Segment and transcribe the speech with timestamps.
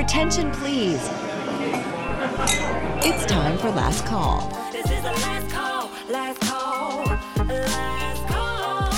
[0.00, 0.98] Your attention, please.
[3.04, 4.48] It's time for Last Call.
[4.72, 7.04] This is the last call, last call,
[7.46, 8.88] last call.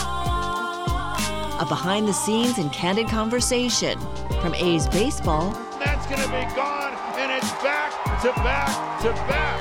[1.61, 3.99] A behind the scenes and candid conversation
[4.41, 7.91] from A's baseball That's going to be gone, and it's back
[8.23, 9.61] to back to back.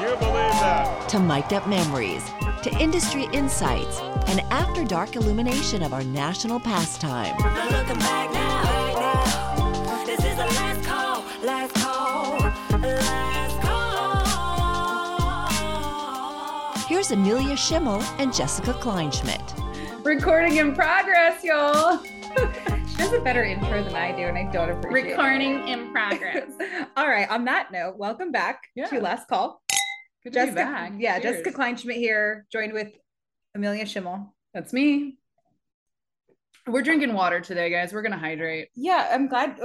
[0.00, 1.08] You believe that?
[1.08, 2.22] to mic'd up memories
[2.62, 3.98] to industry insights
[4.28, 7.34] and after dark illumination of our national pastime.
[17.08, 20.04] Here's Amelia Schimmel and Jessica Kleinschmidt.
[20.04, 22.02] Recording in progress, y'all.
[22.04, 25.68] she does a better intro than I do, and I don't appreciate Recording it.
[25.78, 26.50] in progress.
[26.98, 27.26] All right.
[27.30, 28.88] On that note, welcome back Yeah.
[28.88, 29.62] to Last Call.
[30.22, 30.92] Good to be Jessica, back.
[30.98, 31.36] yeah, Cheers.
[31.38, 32.88] Jessica Kleinschmidt here, joined with
[33.54, 34.34] Amelia Schimmel.
[34.52, 35.16] That's me.
[36.66, 37.94] We're drinking water today, guys.
[37.94, 38.68] We're gonna hydrate.
[38.74, 39.58] Yeah, I'm glad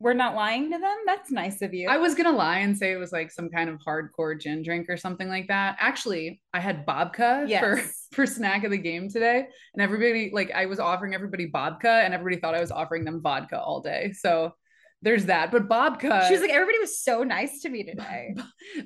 [0.00, 0.96] we're not lying to them.
[1.04, 1.88] That's nice of you.
[1.88, 4.88] I was gonna lie and say it was like some kind of hardcore gin drink
[4.88, 5.76] or something like that.
[5.78, 10.66] Actually, I had babka for for snack of the game today, and everybody like I
[10.66, 14.12] was offering everybody babka, and everybody thought I was offering them vodka all day.
[14.12, 14.54] So
[15.02, 15.50] there's that.
[15.50, 18.34] But babka, she was like, everybody was so nice to me today.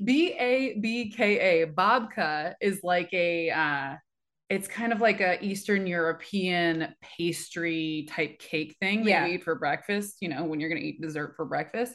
[0.03, 1.67] B A B K A.
[1.67, 3.95] Babka is like a uh
[4.55, 9.27] it's kind of like a Eastern European pastry type cake thing that Yeah.
[9.27, 11.95] you eat for breakfast, you know, when you're gonna eat dessert for breakfast.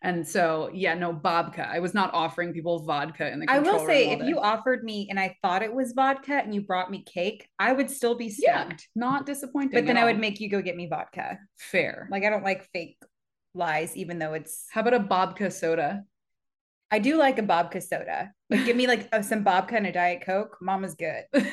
[0.00, 1.68] And so yeah, no babka.
[1.68, 4.26] I was not offering people vodka in the I will say, if day.
[4.28, 7.72] you offered me and I thought it was vodka and you brought me cake, I
[7.72, 8.88] would still be yeah, stoked.
[8.94, 9.72] not disappointed.
[9.74, 11.38] But then I would make you go get me vodka.
[11.58, 12.08] fair.
[12.12, 12.96] Like I don't like fake
[13.54, 16.04] lies, even though it's how about a babka soda?
[16.92, 18.32] I do like a babka soda.
[18.50, 20.56] Like give me like uh, some babka and a diet coke.
[20.62, 21.24] Mama's good.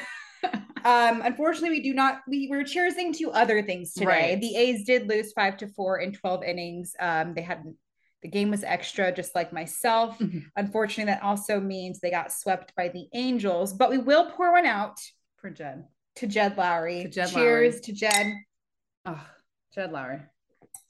[0.85, 2.21] Um, unfortunately, we do not.
[2.27, 4.05] We were cheersing to other things today.
[4.33, 4.39] Right.
[4.41, 6.95] The A's did lose five to four in twelve innings.
[6.99, 7.63] Um, they had
[8.21, 10.17] the game was extra, just like myself.
[10.19, 10.43] Mhm.
[10.55, 13.73] Unfortunately, that also means they got swept by the Angels.
[13.73, 15.00] But we will pour one out
[15.38, 15.85] For Jed.
[16.17, 17.03] to Jed Lowrie.
[17.03, 17.81] To Jed Cheers Lowrie.
[17.84, 18.34] to Jed.
[19.05, 19.28] Oh,
[19.73, 20.22] Jed Lowrie.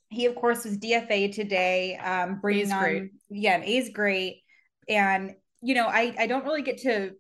[0.10, 1.98] He of course was DFA today.
[1.98, 3.12] Um, bringing A's on great.
[3.30, 4.42] yeah, and A's great.
[4.90, 7.12] And you know, I I don't really get to.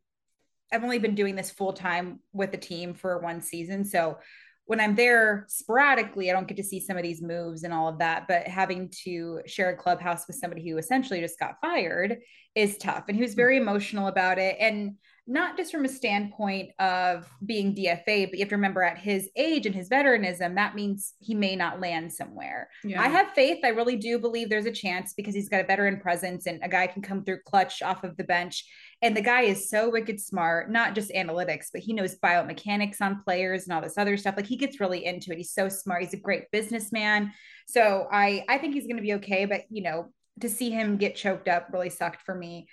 [0.75, 4.17] I've only been doing this full time with the team for one season, so
[4.65, 7.87] when I'm there sporadically, I don't get to see some of these moves and all
[7.87, 8.27] of that.
[8.27, 12.17] But having to share a clubhouse with somebody who essentially just got fired
[12.55, 13.03] is tough.
[13.07, 14.57] And he was very emotional about it.
[14.59, 14.95] And
[15.27, 19.29] not just from a standpoint of being DFA, but you have to remember at his
[19.35, 22.69] age and his veteranism, that means he may not land somewhere.
[22.83, 23.01] Yeah.
[23.01, 23.59] I have faith.
[23.63, 26.69] I really do believe there's a chance because he's got a veteran presence and a
[26.69, 28.63] guy can come through clutch off of the bench.
[29.01, 33.23] And the guy is so wicked smart, not just analytics, but he knows biomechanics on
[33.23, 34.35] players and all this other stuff.
[34.37, 35.37] Like he gets really into it.
[35.37, 36.03] He's so smart.
[36.03, 37.31] He's a great businessman.
[37.67, 39.45] So I I think he's going to be okay.
[39.45, 40.11] But you know,
[40.41, 42.67] to see him get choked up really sucked for me.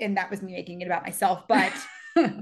[0.00, 1.44] And that was me making it about myself.
[1.48, 1.72] But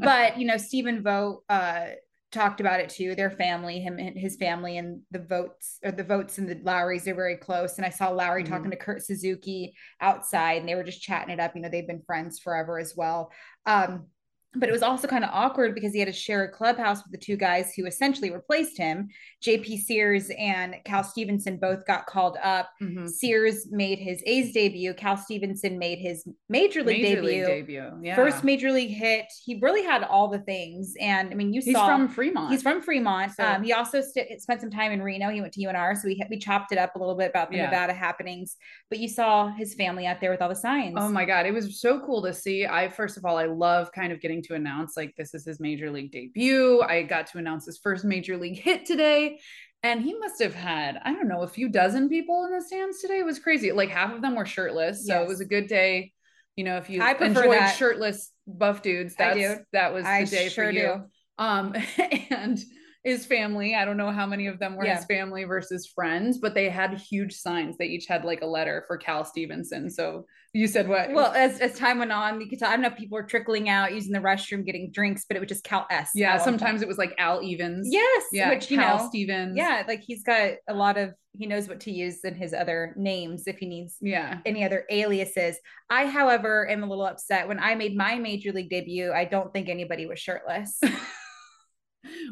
[0.00, 1.88] but you know, Stephen Vogt uh
[2.30, 3.14] talked about it too.
[3.14, 7.08] Their family, him and his family, and the Vogts or the Vogts and the Lowries
[7.08, 7.76] are very close.
[7.78, 8.48] And I saw Lowrie Mhm.
[8.48, 11.54] talking to Kurt Suzuki outside, and they were just chatting it up.
[11.54, 13.32] You know, they've been friends forever as well.
[13.66, 14.08] Um,
[14.54, 17.12] but it was also kind of awkward because he had to share a clubhouse with
[17.12, 19.08] the two guys who essentially replaced him.
[19.44, 22.70] JP Sears and Cal Stevenson both got called up.
[22.82, 23.06] Mhm.
[23.08, 24.94] Sears made his A's debut.
[24.94, 27.28] Cal Stevenson made his major league Major debut.
[27.46, 27.90] league debut.
[28.02, 28.16] Yeah.
[28.16, 29.26] First major league hit.
[29.44, 30.94] He really had all the things.
[30.98, 32.50] And I mean, you He's saw he's from Fremont.
[32.50, 33.32] He's from Fremont.
[33.32, 35.28] So- um, he also st- spent some time in Reno.
[35.28, 37.58] He went to UNR, so we we chopped it up a little bit about the
[37.58, 37.66] Yeah.
[37.66, 38.56] Nevada happenings.
[38.88, 40.94] But you saw his family out there with all the signs.
[40.96, 42.66] Oh my god, it was so cool to see.
[42.66, 45.60] I first of all, I love kind of getting to announce like this is his
[45.60, 46.80] major league debut.
[46.82, 49.38] I got to announce his first major league hit today.
[49.84, 53.00] And he must have had, I don't know, a few dozen people in the stands
[53.00, 53.18] today.
[53.20, 53.70] It was crazy.
[53.70, 55.06] Like half of them were shirtless.
[55.06, 55.22] So Yes.
[55.22, 56.12] it was a good day.
[56.56, 57.76] You know, if you I enjoyed that.
[57.76, 59.64] shirtless buff dudes, I that's do.
[59.74, 60.80] that was I the day sure for you.
[60.80, 61.02] do.
[61.38, 61.74] Um,
[62.30, 62.58] and
[63.08, 64.96] his family, I don't know how many of them were Yeah.
[64.96, 67.76] his family versus friends, but they had huge signs.
[67.78, 69.90] They each had like a letter for Cal Stevenson.
[69.90, 71.12] So you said what?
[71.12, 72.68] Well, as, as time went on, you could tell.
[72.68, 75.40] I don't know if people were trickling out, using the restroom, getting drinks, but it
[75.40, 76.10] was just Cal S.
[76.14, 77.88] yeah, one sometimes it was like Al Evans.
[77.90, 79.56] Yes, Yeah, which you Cal know, Stevens.
[79.56, 81.12] yeah, like he's got a lot of.
[81.38, 84.38] He knows what to use in his other names if he needs Yeah.
[84.44, 85.56] any other aliases.
[85.88, 87.46] I, however, am a little upset.
[87.46, 90.80] When I made my major league debut, I don't think anybody was shirtless.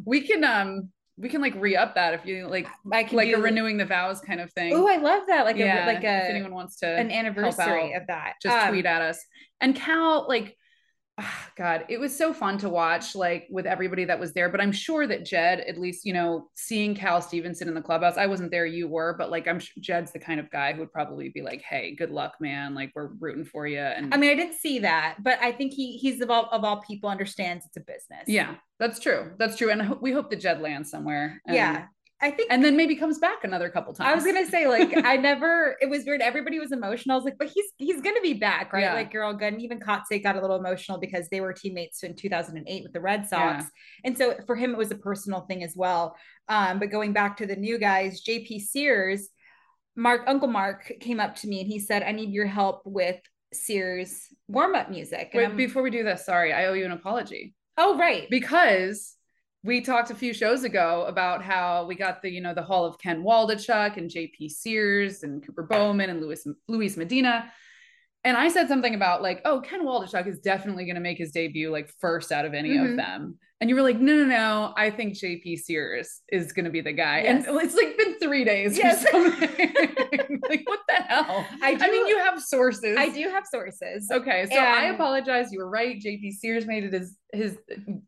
[0.04, 3.86] We can um we can like re-up that if you like like a renewing the
[3.86, 4.72] vows kind of thing.
[4.74, 5.44] Oh, I love that.
[5.44, 8.34] Like yeah, a like if anyone wants to an anniversary out, of that.
[8.42, 9.18] just Um, tweet at us.
[9.60, 10.56] And Cal, like
[11.18, 14.50] ah, God, it was so fun to watch, like with everybody that was there.
[14.50, 18.18] But I'm sure that Jed, at least, you know, seeing Cal Stevenson in the clubhouse,
[18.18, 20.80] I wasn't there, you were, but like I'm sure Jed's the kind of guy who
[20.80, 22.74] would probably be like, hey, good luck, man.
[22.74, 23.78] Like we're rooting for you.
[23.78, 26.62] And I mean, I didn't see that, but I think he he's of all of
[26.64, 28.24] all people understands it's a business.
[28.26, 29.32] yeah, that's true.
[29.38, 29.70] That's true.
[29.70, 31.40] And we hope the Jed lands somewhere.
[31.46, 31.86] And, yeah.
[32.20, 34.10] I think And then maybe comes back another couple times.
[34.10, 35.76] I was gonna say, like, I never.
[35.82, 36.22] It was weird.
[36.22, 37.12] Everybody was emotional.
[37.12, 38.84] I was like, but he's he's gonna be back, right?
[38.84, 38.94] Yeah.
[38.94, 39.52] Like, you're all good.
[39.52, 43.00] And even Kotsay got a little emotional because they were teammates in 2008 with the
[43.02, 43.68] Red Sox, Yeah.
[44.04, 46.16] and so for him, it was a personal thing as well.
[46.48, 49.28] Um, but going back to the new guys, JP Sears,
[49.94, 53.20] Mark Uncle Mark came up to me and he said, "I need your help with
[53.52, 56.86] Sears warm up music." And Wait, I'm- before we do this, sorry, I owe you
[56.86, 57.54] an apology.
[57.78, 58.28] Oh, right.
[58.30, 59.14] because
[59.62, 62.84] we talked a few shows ago about how we got the you know the haul
[62.84, 67.50] of ken waldichuk and jp sears and cooper bowman and Louis luis medina
[68.22, 71.32] and i said something about like oh ken waldichuk is definitely going to make his
[71.32, 72.90] debut like first out of any Mhm.
[72.92, 76.66] of them and you were like no no no i think jp sears is going
[76.66, 77.46] to be the guy Yes.
[77.48, 79.04] and it's like been three days Yes.
[79.06, 79.74] or something
[80.48, 80.80] like what
[81.18, 84.08] the hell I i mean you have sources I do have sources.
[84.10, 85.52] Okay, so I apologize.
[85.52, 86.00] You were right.
[86.00, 87.58] JP Sears made it his his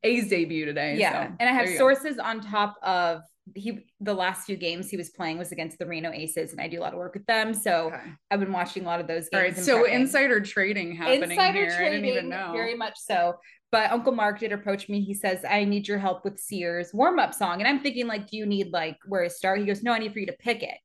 [0.03, 0.97] A's debut today.
[0.97, 1.79] Yeah, so and I have you go.
[1.79, 3.23] sources on top of
[3.55, 3.87] he.
[4.01, 6.81] The last few games he was playing was against the Reno Aces, and I do
[6.81, 7.55] a lot of work with them.
[7.55, 8.01] So Okay.
[8.31, 9.57] I've been watching a lot of those games.
[9.57, 9.93] Right, so prepping.
[9.93, 11.77] insider trading happening insider here.
[11.77, 12.53] trading, I didn't even know.
[12.53, 13.35] very much so.
[13.71, 15.01] But Uncle Mark did approach me.
[15.03, 18.27] He says, "I need your help with Sears warm up song," and I'm thinking like,
[18.31, 20.37] "Do you need like where to start?" He goes, "No, I need for you to
[20.39, 20.77] pick it."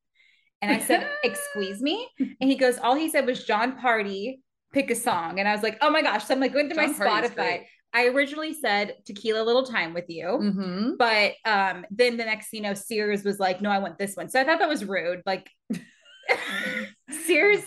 [0.64, 4.40] And I said, "Excuse me," and he goes, "All he said was Jon Pardi."
[4.72, 6.86] Pick a song, and I was like, "Oh my gosh!" So I'm like going through
[6.86, 7.34] my Pardi's Spotify.
[7.34, 7.66] great.
[7.92, 10.98] I originally said "Tequila Little Time with You," Mhm.
[10.98, 14.28] but um then the next you know sears was like no i want this one
[14.28, 15.48] so i thought that was rude like
[17.26, 17.62] sears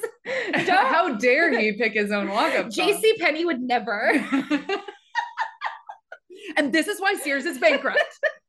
[0.56, 4.12] How dare he pick his own walk-up jc penney would never
[6.56, 8.00] and this is why Sears is bankrupt.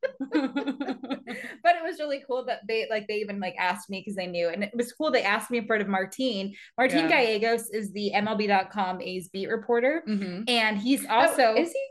[0.30, 4.26] but it was really cool that they like they even like asked me because they
[4.26, 7.24] knew and it was cool they asked me in front of martine martine Yeah.
[7.24, 10.44] gallegos is the mlb.com a's beat reporter Mhm.
[10.48, 11.86] and he's Oh, also is he?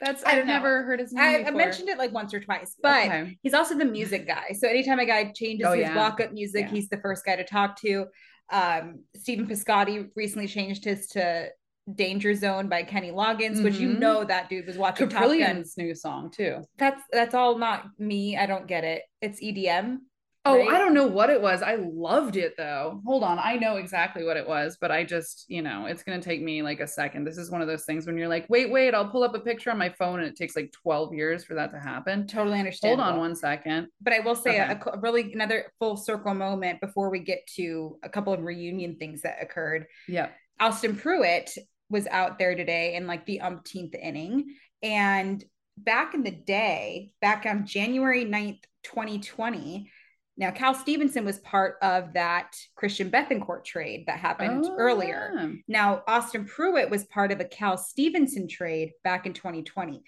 [0.00, 1.46] That's I've never heard his name.
[1.46, 3.38] I, I mentioned it like once or twice but Okay.
[3.42, 4.54] He's also the music guy.
[4.58, 5.96] So anytime a guy changes Oh, his yeah.
[5.96, 6.70] walk-up music, Yeah.
[6.74, 8.06] he's the first guy to talk to.
[8.50, 11.48] Um, Stephen Piscotty recently changed his to
[11.92, 13.98] Danger Zone by Kenny Loggins, which you Mhm.
[13.98, 15.64] know that dude was watching Top Gun.
[15.76, 16.62] New song too.
[16.78, 18.36] That's that's all not me.
[18.36, 19.02] I don't get it.
[19.20, 20.00] It's EDM.
[20.46, 20.68] Oh, right?
[20.68, 21.62] I don't know what it was.
[21.62, 23.00] I loved it though.
[23.06, 23.38] Hold on.
[23.38, 26.42] I know exactly what it was, but I just, you know, it's going to take
[26.42, 27.24] me like a second.
[27.24, 29.40] This is one of those things when you're like, wait, wait, I'll pull up a
[29.40, 32.26] picture on my phone and it takes like 12 years for that to happen.
[32.26, 33.00] Totally understand.
[33.00, 33.88] Hold on one second.
[34.02, 34.80] But I will say a- Okay.
[34.92, 38.96] a, a really another full circle moment before we get to a couple of reunion
[38.96, 39.86] things that occurred.
[40.08, 40.28] Yeah.
[40.60, 41.52] Austin Pruitt
[41.90, 44.54] was out there today in like the umpteenth inning.
[44.82, 45.42] And
[45.76, 49.90] back in the day, back on January 9th, 2020,
[50.36, 55.32] now Cal Stevenson was part of that Christian Bethancourt trade that happened Oh, earlier.
[55.36, 55.48] yeah.
[55.68, 60.02] Now, Austin Pruitt was part of a Cal Stevenson trade back in 2020.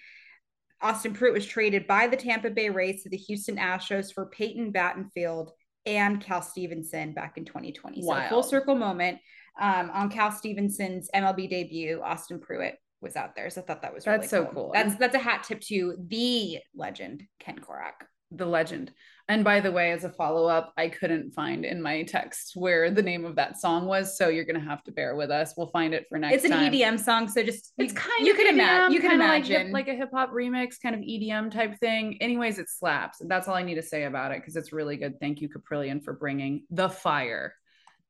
[0.81, 4.71] Austin Pruitt was traded by the Tampa Bay Rays to the Houston Astros for Peyton
[4.73, 5.51] Battenfield
[5.85, 8.01] and Cal Stevenson back in 2020.
[8.03, 9.19] So, full circle moment
[9.59, 12.01] um, on Cal Stevenson's MLB debut.
[12.03, 14.71] Austin Pruitt was out there, so I thought that was That's really so cool.
[14.73, 18.05] That's that's a hat tip to the legend Ken Korach.
[18.31, 18.91] The legend.
[19.29, 22.91] And by the way, as a follow up, I couldn't find in my text where
[22.91, 24.17] the name of that song was.
[24.17, 25.53] So you're going to have to bear with us.
[25.55, 26.71] We'll find it for next It's an time.
[26.73, 29.45] EDM song, so just It's you- kind you of can imagine you can kinda like
[29.49, 32.17] imagine like, a hip hop remix, kind of EDM type thing.
[32.21, 33.19] Anyways, it slaps.
[33.25, 35.19] That's all I need to say about it because it's really good.
[35.21, 37.53] Thank you, Caprillion, for bringing the fire.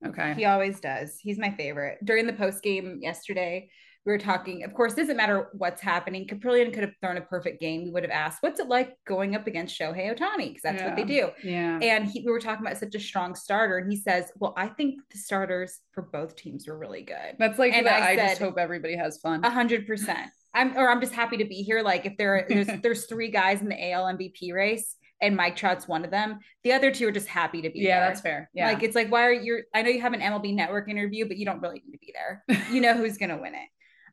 [0.05, 0.33] Okay.
[0.35, 1.17] He always does.
[1.19, 1.97] He's my favorite.
[2.03, 3.69] During the post game yesterday,
[4.07, 4.63] we were talking.
[4.63, 6.25] Of course, doesn't matter what's happening.
[6.27, 7.83] Caprillion could have thrown a perfect game.
[7.83, 10.95] We would have asked, "What's it like going up against Shohei Ohtani?" Because that's what
[10.95, 11.29] they do.
[11.43, 11.77] Yeah.
[11.81, 14.67] And he, we were talking about such a strong starter, and he says, "Well, I
[14.67, 17.35] think the starters for both teams were really good.
[17.37, 18.01] That's like and that.
[18.01, 19.43] I I, just hope everybody has fun.
[19.43, 20.29] A hundred percent.
[20.53, 21.81] I'm, or I'm just happy to be here.
[21.81, 25.87] Like if there there's there's three guys in the AL MVP race, and Mike Trout's
[25.87, 26.39] one of them.
[26.63, 27.99] The other two are just happy to be yeah, there.
[27.99, 28.49] Yeah, that's fair.
[28.53, 28.67] Yeah.
[28.67, 29.63] Like it's like, why are you?
[29.73, 32.13] I know you have an MLB Network interview, but you don't really need to be
[32.13, 32.43] there.
[32.71, 33.69] You know who's gonna win it.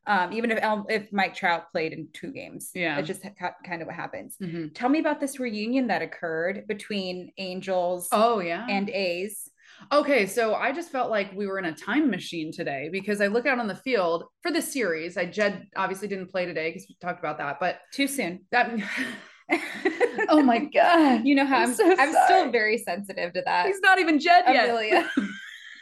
[0.06, 2.98] Um, even if El- if Mike Trout played in two games, Yeah.
[2.98, 4.36] it's just ha- kind of what happens.
[4.40, 4.74] Mhm.
[4.74, 8.66] Tell me about this reunion that occurred between Angels Oh, yeah.
[8.68, 9.48] and A's.
[9.90, 13.26] Okay, so I just felt like we were in a time machine today because I
[13.28, 15.16] look out on the field for the series.
[15.16, 18.44] I Jed obviously didn't play today because we talked about that, but Too soon.
[18.52, 18.70] that
[20.28, 21.74] oh my god, you know how I'm I'm.
[21.74, 23.66] so I'm still very sensitive to that.
[23.66, 25.06] he's not even Jed yet.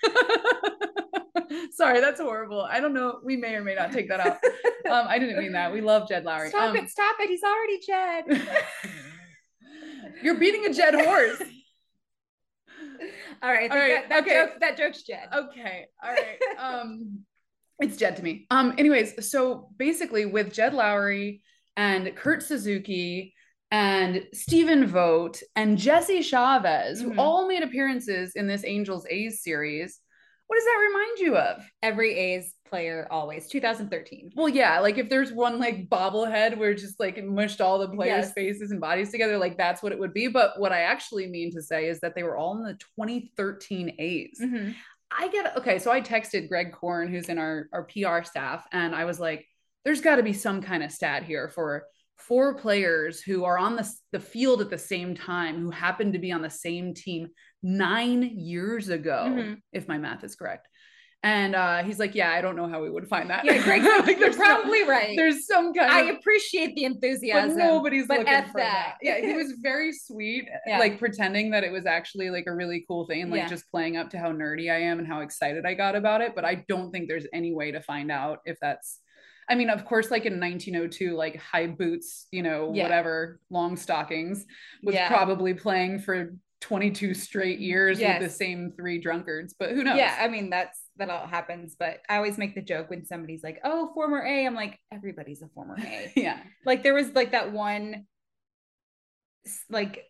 [1.72, 2.62] Sorry, that's horrible.
[2.62, 3.20] I don't know.
[3.24, 4.38] We may or may not take that out.
[4.90, 5.72] Um, I didn't mean that.
[5.72, 6.48] We love Jed Lowrie.
[6.48, 6.90] Stop Um, it!
[6.90, 7.28] Stop it!
[7.28, 8.48] He's already Jed.
[10.22, 11.40] You're beating a Jed horse.
[13.42, 13.70] All right.
[13.70, 14.08] All right.
[14.08, 14.34] that, that okay.
[14.34, 15.28] joke that joke's Jed.
[15.32, 15.86] Okay.
[16.02, 16.38] All right.
[16.58, 17.20] Um,
[17.78, 18.46] it's Jed to me.
[18.50, 21.40] Um, anyways, so basically with Jed Lowrie
[21.76, 23.34] and Kurt Suzuki
[23.72, 29.98] and Stephen Vogt and Jesse Chavez, who all made appearances in this Angels A's series,
[30.46, 31.64] what does that remind you of?
[31.82, 33.48] Every A's player always.
[33.48, 34.32] 2013.
[34.36, 37.88] Well, yeah, like if there's one like bobblehead where just like it mushed all the
[37.88, 38.32] players' Yes.
[38.34, 40.28] faces and bodies together, like that's what it would be.
[40.28, 43.94] But what I actually mean to say is that they were all in the 2013
[43.98, 44.38] A's.
[44.42, 44.74] Mhm.
[45.10, 45.78] I get okay.
[45.78, 49.46] So I texted Greg Korn, who's in our, our PR staff, and I was like,
[49.84, 51.84] there's got to be some kind of stat here for
[52.28, 56.18] four players who are on the, the field at the same time, who happened to
[56.18, 57.28] be on the same team
[57.62, 59.60] nine years ago, Mhm.
[59.72, 60.68] if my math is correct.
[61.24, 63.44] And uh, he's like, yeah, I don't know how we would find that.
[63.44, 65.14] Yeah, Greg, Like, you're probably right.
[65.16, 67.56] there's some kind I of appreciate the but enthusiasm.
[67.58, 68.94] nobody's but looking for that.
[68.94, 68.96] that.
[69.02, 70.80] Yeah, he was very sweet, Yeah.
[70.80, 73.48] like pretending that it was actually like a really cool thing, like Yeah.
[73.48, 76.34] just playing up to how nerdy I am and how excited I got about it.
[76.34, 78.98] But I don't think there's any way to find out if that's.
[79.48, 82.84] I mean, of course, like in 1902, like high boots, you know, Yeah.
[82.84, 84.46] whatever, long stockings,
[84.82, 85.08] was Yeah.
[85.08, 89.54] probably playing for 22 straight years with the same three drunkards.
[89.58, 89.96] But who knows?
[89.96, 93.42] Yeah, I mean that's that all happens, but I always make the joke when somebody's
[93.42, 96.12] like, "Oh, former A," I'm like, everybody's a former A.
[96.16, 96.38] yeah.
[96.64, 98.06] like there was like that one,
[99.68, 100.04] like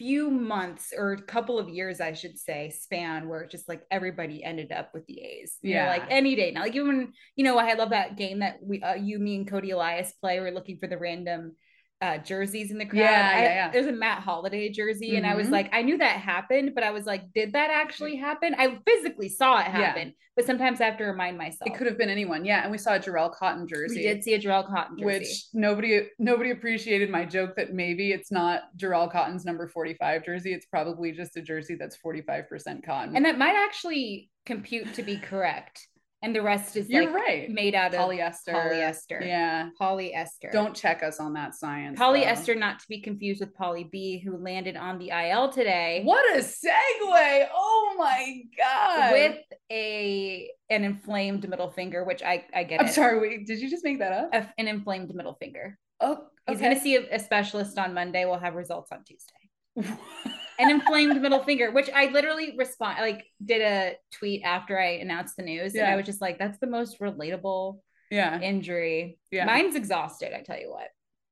[0.00, 4.42] few months or a couple of years, I should say, span where just like everybody
[4.42, 5.58] ended up with the A's.
[5.60, 5.88] You know, Yeah.
[5.90, 6.62] like any day now.
[6.62, 9.72] Like even you know, I love that game that we, uh, you, me, and Cody
[9.72, 10.40] Elias play.
[10.40, 11.54] We're looking for the random.
[12.02, 13.00] Uh, jerseys in the crowd.
[13.00, 13.70] Yeah, I- yeah, yeah.
[13.70, 15.52] There's a Matt Holliday jersey, and I was Mhm.
[15.52, 18.54] like, I knew that happened, but I was like, did that actually happen?
[18.56, 20.14] I physically saw it happen, Yeah.
[20.34, 21.68] but sometimes I have to remind myself.
[21.70, 22.46] It could have been anyone.
[22.46, 22.62] Yeah.
[22.62, 23.96] And we saw a Jharel Cotton jersey.
[23.96, 25.18] We did see a Jharel Cotton jersey.
[25.18, 30.54] which nobody nobody appreciated my joke that maybe it's not Jharel Cotton's number 45 jersey.
[30.54, 33.14] It's probably just a jersey that's 45% cotton.
[33.14, 35.86] and that might actually compute to be correct.
[36.22, 37.50] And the rest is You're like right.
[37.50, 38.48] made out of polyester.
[38.52, 39.26] polyester.
[39.26, 39.70] Yeah.
[39.80, 40.52] polyester.
[40.52, 41.98] Don't check us on that science.
[41.98, 42.04] though.
[42.12, 46.36] polyester, not to be confused with Polly B, who landed on the IL today What
[46.36, 47.46] a segue.
[47.54, 49.12] Oh my god.
[49.12, 49.38] with
[49.72, 52.92] a an inflamed middle finger, which I I get I'm it.
[52.92, 54.30] sorry, wait, did you just make that up?
[54.34, 55.78] A- an inflamed middle finger.
[56.00, 56.64] Oh, He's okay.
[56.66, 58.24] going to see a, a specialist on Monday.
[58.26, 59.90] We'll have results on Tuesday.
[60.60, 65.36] An inflamed middle finger, which I literally respond like did a tweet after I announced
[65.36, 67.78] the news, and I was just like, "That's the most relatable
[68.10, 68.40] yeah.
[68.40, 69.46] injury." Yeah.
[69.46, 70.32] Mine's exhausted.
[70.36, 70.88] I tell you what,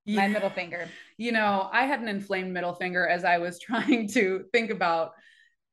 [0.06, 0.88] my middle finger.
[1.16, 5.12] you know, I had an inflamed middle finger as I was trying to think about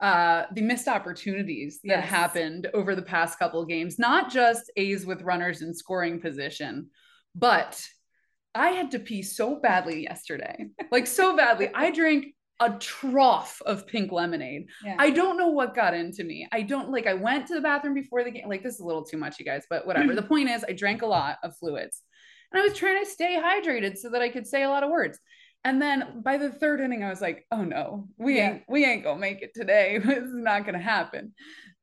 [0.01, 2.09] uh the missed opportunities that Yes.
[2.09, 6.89] happened over the past couple of games, not just A's with runners in scoring position,
[7.33, 7.81] but
[8.53, 10.67] I had to pee so badly yesterday.
[10.91, 11.69] like so badly.
[11.74, 14.67] I drank a trough of pink lemonade.
[14.83, 14.95] Yeah.
[14.97, 16.47] I don't know what got into me.
[16.51, 18.47] I don't like I went to the bathroom before the game.
[18.47, 20.15] Like this is a little too much, you guys, but whatever.
[20.15, 22.01] the point is I drank a lot of fluids.
[22.51, 24.89] And I was trying to stay hydrated so that I could say a lot of
[24.89, 25.19] words.
[25.65, 28.51] And then by the third inning, I was like, oh no, we Yeah.
[28.51, 29.97] ain't we ain't gonna make it today.
[30.03, 31.33] this is not gonna happen.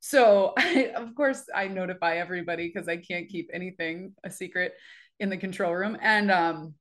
[0.00, 4.74] So I, of course I notify everybody because I can't keep anything a secret
[5.20, 5.98] in the control room.
[6.00, 6.74] And um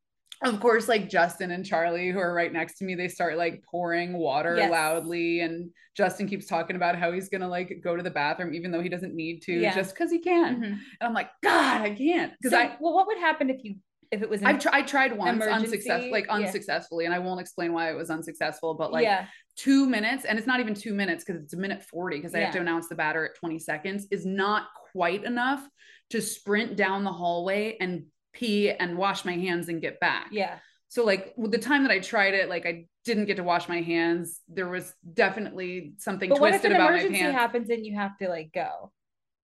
[0.44, 3.64] of course, like Justin and Charlie, who are right next to me, they start like
[3.70, 4.72] pouring water Yes.
[4.72, 5.42] loudly.
[5.42, 8.82] And Justin keeps talking about how he's gonna like go to the bathroom, even though
[8.82, 9.76] he doesn't need to, Yeah.
[9.76, 10.56] just because he can.
[10.62, 10.64] Mhm.
[10.66, 12.34] And I'm like, God, I can't.
[12.40, 13.76] Because So, I well, what would happen if you
[14.12, 14.42] if it was?
[14.44, 16.34] I've tried I tried once unsuccessful, like yeah.
[16.34, 20.38] unsuccessfully, and I won't explain why it was unsuccessful, but like yeah, two minutes, and
[20.38, 22.88] it's not even two minutes because it's a minute 40 because I have to announce
[22.90, 25.66] the batter at 20 seconds, is not quite enough
[26.10, 30.28] to sprint down the hallway and pee and wash my hands and get back.
[30.32, 30.60] yeah.
[30.90, 33.70] So like with the time that I tried it, like I didn't get to wash
[33.70, 34.42] my hands.
[34.50, 37.38] There was definitely something But what if twisted an about my emergency pants.
[37.38, 38.92] happens and you have to like go?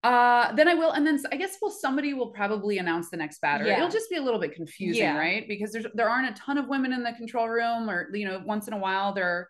[0.03, 3.39] Uh, then I will, and then I guess well, somebody will probably announce the next
[3.41, 3.65] batter.
[3.65, 3.77] Yeah.
[3.77, 5.17] It'll just be a little bit confusing, Yeah.
[5.17, 5.47] right?
[5.47, 8.41] Because there's there aren't a ton of women in the control room, or you know,
[8.45, 9.49] once in a while there are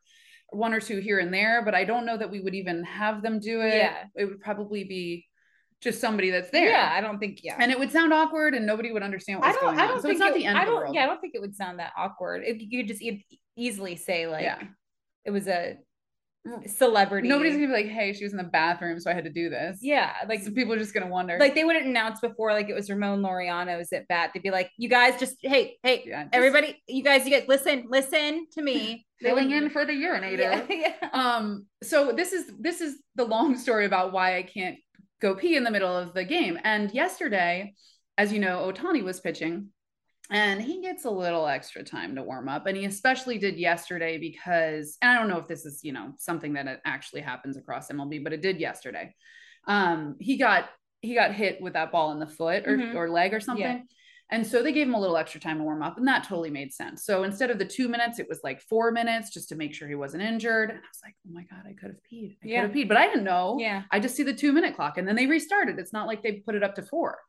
[0.52, 3.22] one or two here and there, but I don't know that we would even have
[3.22, 3.76] them do it.
[3.76, 4.04] Yeah.
[4.16, 5.27] It would probably be
[5.82, 6.70] just somebody that's there.
[6.70, 7.40] Yeah, I don't think.
[7.44, 9.62] Yeah, And it would sound awkward, and nobody would understand I don't.
[9.62, 10.82] going I don't so think it's not it- the end I of the don't.
[10.82, 10.96] world.
[10.96, 12.44] Yeah, I don't think it would sound that awkward.
[12.46, 14.60] If you could just e- easily say like, Yeah.
[15.26, 15.78] it was a
[16.66, 17.28] celebrity.
[17.28, 19.50] Nobody's gonna be like, "Hey, she was in the bathroom, so I had to do
[19.50, 21.38] this." Yeah, like so people are just gonna wonder.
[21.40, 24.32] like they wouldn't announce before like it was Ramon Laureano's at bat.
[24.34, 27.48] They'd be like, "You guys just hey hey yeah, just everybody, you guys you guys
[27.48, 30.66] listen listen to me." Filling in for the urinator.
[30.70, 31.10] Yeah, yeah.
[31.12, 34.78] um so this is this is the long story about why i can't
[35.22, 36.60] go pee in the middle of the game.
[36.64, 37.74] And yesterday,
[38.18, 39.70] as you know, Ohtani was pitching
[40.30, 42.66] and he gets a little extra time to warm up.
[42.68, 46.14] And he especially did yesterday because, and I don't know if this is, you know,
[46.18, 49.14] something that it actually happens across MLB, but it did yesterday.
[49.68, 50.70] Um, he got
[51.02, 52.96] he got hit with that ball in the foot or, Mhm.
[52.96, 53.64] or leg or something.
[53.64, 53.82] Yeah.
[54.30, 56.50] And so they gave him a little extra time to warm up, and that totally
[56.50, 57.06] made sense.
[57.06, 59.88] So instead of the two minutes, it was like four minutes just to make sure
[59.88, 60.70] he wasn't injured.
[60.70, 62.36] And I was like, oh my God, I could have peed.
[62.44, 62.62] I Yeah.
[62.62, 63.56] could have peed, but I didn't know.
[63.60, 63.84] Yeah.
[63.90, 65.80] I just see the two minute clock and then they restarted.
[65.80, 67.20] It's not like they put it up to four.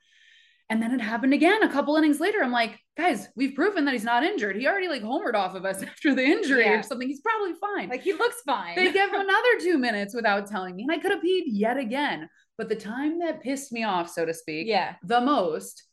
[0.70, 2.42] And then it happened again a couple innings later.
[2.42, 4.56] I'm like, guys, we've proven that he's not injured.
[4.56, 6.80] He already like homered off of us after the injury Yeah.
[6.80, 7.08] or something.
[7.08, 7.88] He's probably fine.
[7.90, 8.74] Like he looks fine.
[8.74, 10.82] they give him another two minutes without telling me.
[10.82, 12.28] And I could have peed yet again.
[12.58, 14.96] But the time that pissed me off, so to speak, yeah.
[15.04, 15.84] the most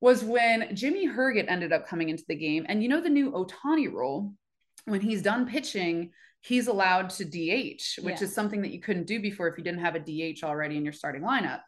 [0.00, 2.66] was when Jimmy Herget ended up coming into the game.
[2.68, 4.34] And you know the new Ohtani rule,
[4.84, 6.10] when he's done pitching,
[6.40, 8.24] he's allowed to DH, which Yeah.
[8.24, 10.84] is something that you couldn't do before if you didn't have a DH already in
[10.84, 11.62] your starting lineup.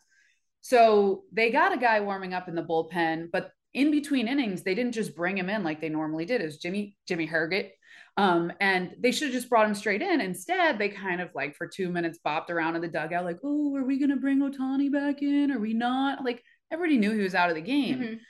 [0.61, 4.75] So they got a guy warming up in the bullpen, but in between innings, they
[4.75, 6.40] didn't just bring him in like they normally did.
[6.40, 7.71] It was Jimmy Jimmy Herget.
[8.18, 10.23] Um, and they should have just brought him straight in.
[10.23, 13.76] Instead, they kind of like for two minutes bopped around in the dugout, like, oh,
[13.76, 15.50] are we gonna bring Ohtani back in?
[15.52, 16.25] Are we not?
[16.25, 17.99] Like everybody knew he was out of the game.
[17.99, 18.20] Mhm.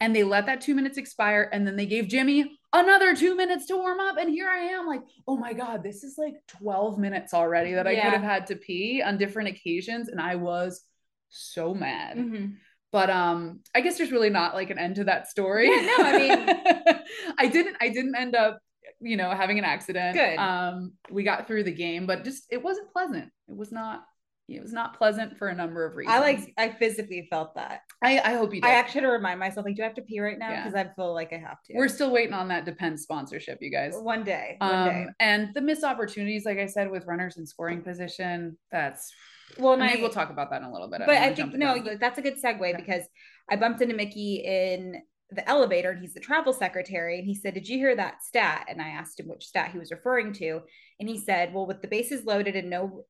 [0.00, 1.48] And they let that two minutes expire.
[1.52, 4.16] And then they gave Jimmy another two minutes to warm up.
[4.18, 7.86] And here I am, like, oh my God, this is like 12 minutes already that
[7.86, 8.04] I Yeah.
[8.04, 10.08] could have had to pee on different occasions.
[10.08, 10.84] And I was
[11.28, 12.16] so mad.
[12.18, 12.56] Mhm.
[12.90, 15.68] But um, I guess there's really not like an end to that story.
[15.68, 17.00] Yeah, no, I mean
[17.38, 18.60] I didn't I didn't end up,
[19.00, 20.16] you know, having an accident.
[20.16, 20.36] Good.
[20.38, 23.30] Um, we got through the game, but just it wasn't pleasant.
[23.48, 24.04] It was not
[24.48, 26.14] it was not pleasant for a number of reasons.
[26.16, 27.80] I like I physically felt that.
[28.02, 28.68] I, I hope you did.
[28.68, 30.50] I actually had to remind myself, like, do I have to pee right now?
[30.50, 30.64] Yeah.
[30.64, 31.74] Because I feel like I have to.
[31.74, 33.94] We're still waiting on that Depends sponsorship, you guys.
[33.96, 34.56] one day.
[34.58, 35.02] One day.
[35.04, 39.10] Um, and the missed opportunities, like I said, with runners in scoring position, that's
[39.58, 41.00] Well, I I- we'll talk about that in a little bit.
[41.06, 41.98] but don't I think no, ahead.
[42.00, 42.74] that's a good segue Okay.
[42.76, 43.04] because
[43.50, 47.54] I bumped into Mickey in the elevator and he's the travel secretary and he said,
[47.54, 50.60] "Did you hear that stat?" And I asked him which stat he was referring to,
[51.00, 53.04] and he said, "Well, with the bases loaded and no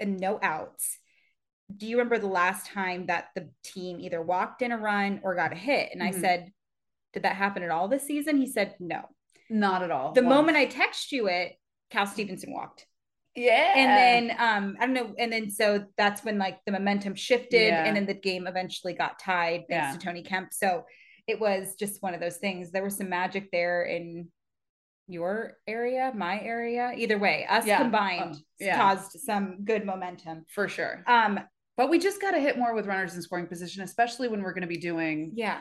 [0.00, 0.98] and no outs,
[1.76, 5.34] do you remember the last time that the team either walked in a run or
[5.34, 6.20] got a hit?" And I Mhm.
[6.20, 6.52] said,
[7.12, 9.04] "Did that happen at all this season?" He said, "No."
[9.52, 10.12] not at all.
[10.12, 10.32] The Once.
[10.32, 11.56] moment I text you it,
[11.90, 12.86] Cal Stevenson walked.
[13.34, 17.14] yeah, and then um i don't know and then so that's when like the momentum
[17.14, 17.84] shifted Yeah.
[17.84, 19.92] and then the game eventually got tied thanks Yeah.
[19.92, 20.84] to tony kemp so
[21.28, 24.30] it was just one of those things there was some magic there in
[25.10, 27.78] your area my area either way us Yeah.
[27.78, 28.76] combined Uh, yeah.
[28.78, 31.02] caused some good momentum for sure.
[31.06, 31.40] um
[31.76, 34.52] But we just got to hit more with runners in scoring position, especially when we're
[34.52, 35.60] going to be doing yeah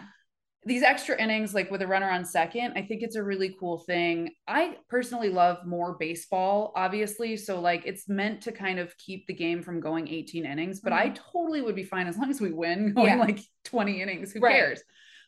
[0.65, 2.73] these extra innings, like with a runner on second.
[2.75, 4.31] I think it's a really cool thing.
[4.45, 7.37] I personally love more baseball, obviously.
[7.37, 10.91] So, like, it's meant to kind of keep the game from going 18 innings, but
[10.91, 13.19] I totally would be fine as long as we win going Mm-hmm.
[13.19, 13.25] Yeah.
[13.25, 14.33] like 20 innings.
[14.33, 14.55] Who Right.
[14.55, 14.83] cares?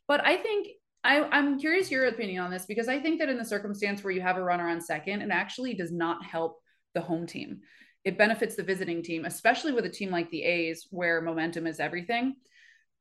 [0.05, 0.67] But I think.
[1.03, 4.13] I, I'm curious your opinion on this because I think that in the circumstance where
[4.13, 6.61] you have a runner on second, it actually does not help
[6.93, 7.61] the home team.
[8.03, 11.79] It benefits the visiting team, especially with a team like the A's where momentum is
[11.79, 12.35] everything.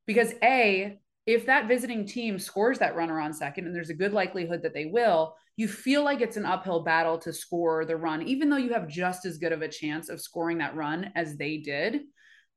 [0.07, 4.13] Because A, if that visiting team scores that runner on second, and there's a good
[4.13, 8.23] likelihood that they will, you feel like it's an uphill battle to score the run,
[8.23, 11.37] even though you have just as good of a chance of scoring that run as
[11.37, 12.03] they did.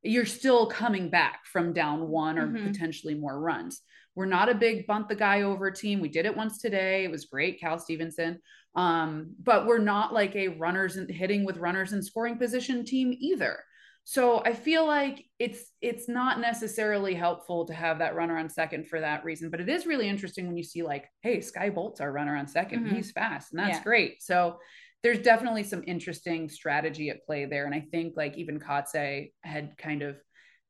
[0.01, 2.63] You're still coming back from down one or Mhm.
[2.63, 3.81] potentially more runs.
[4.15, 5.99] We're not a big bunt the guy over team.
[5.99, 7.03] We did it once today.
[7.03, 8.39] It was great, Cal Stevenson.
[8.75, 13.13] Um, but we're not like a runners and hitting with runners and scoring position team
[13.19, 13.63] either.
[14.05, 18.87] So I feel like it's it's not necessarily helpful to have that runner on second
[18.87, 19.49] for that reason.
[19.49, 22.47] But it is really interesting when you see like, hey, Skye Bolt's our runner on
[22.47, 22.95] 2nd Mhm.
[22.95, 23.83] He's fast, and that's Yeah.
[23.83, 24.21] great.
[24.21, 24.59] So
[25.03, 27.65] there's definitely some interesting strategy at play there.
[27.65, 30.17] And I think like even Kotsay had kind of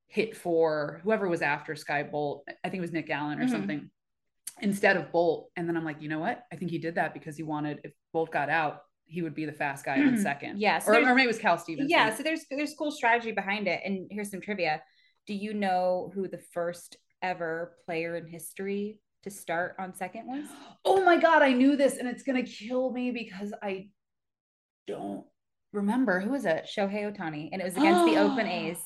[0.08, 2.48] hit for whoever was after Skye Bolt.
[2.64, 3.50] I think it was Nick Allen or Mhm.
[3.52, 3.90] something
[4.62, 5.50] instead of Bolt.
[5.56, 6.44] And then I'm like, you know what?
[6.52, 9.46] I think he did that because he wanted if Bolt got out, he would be
[9.46, 10.60] the fast guy on second.
[10.60, 11.90] Yeah, so or, or maybe it was Cal Stevenson.
[11.90, 14.82] yeah so there's there's cool strategy behind it and here's some trivia
[15.28, 20.46] do you know who the first ever player in history to start on second was
[20.86, 23.90] Oh my god, I knew this, and it's gonna kill me because I
[24.88, 25.26] don't
[25.72, 26.66] remember Who was it.
[26.74, 28.78] Shohei Ohtani, and it was against the Open A's.